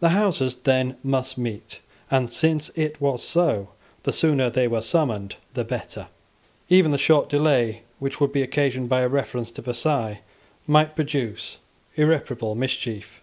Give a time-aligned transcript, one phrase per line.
[0.00, 3.68] The Houses then must meet; and since it was so,
[4.04, 6.06] the sooner they were summoned the better.
[6.70, 10.22] Even the short delay which would be occasioned by a reference to Versailles
[10.66, 11.58] might produce
[11.98, 13.20] irreparable mischief.